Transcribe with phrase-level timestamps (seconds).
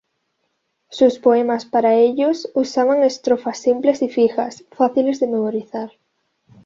[0.89, 5.91] Sus poemas para ellos usaban estrofas simples y fijas, fáciles de memorizar.